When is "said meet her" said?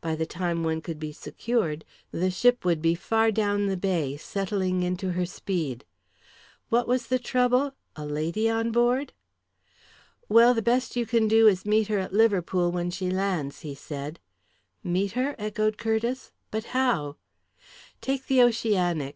13.74-15.34